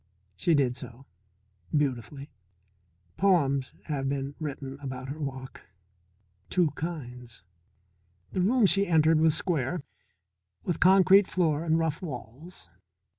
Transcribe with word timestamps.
She 0.35 0.55
did 0.55 0.75
so. 0.75 1.05
Beautifully. 1.77 2.31
Poems 3.17 3.75
have 3.83 4.09
been 4.09 4.33
written 4.39 4.79
about 4.79 5.09
her 5.09 5.19
walk. 5.19 5.61
Two 6.49 6.71
kinds. 6.71 7.43
The 8.31 8.41
room 8.41 8.65
she 8.65 8.87
entered 8.87 9.19
was 9.19 9.35
square, 9.35 9.83
with 10.63 10.79
concrete 10.79 11.27
floor 11.27 11.63
and 11.63 11.77
rough 11.77 12.01
walls. 12.01 12.67